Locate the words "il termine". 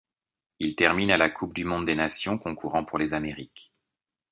0.57-1.11